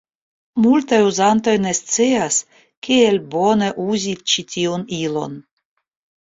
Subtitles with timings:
[0.61, 2.39] Multaj uzantoj ne scias
[2.87, 5.39] kiel bone uzi ĉi tiun ilon.